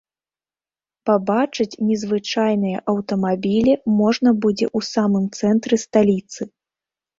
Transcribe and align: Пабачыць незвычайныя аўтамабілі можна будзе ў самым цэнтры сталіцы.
Пабачыць 1.09 1.79
незвычайныя 1.89 2.77
аўтамабілі 2.95 3.77
можна 4.01 4.29
будзе 4.49 4.67
ў 4.77 4.91
самым 4.93 5.31
цэнтры 5.37 5.75
сталіцы. 5.85 6.53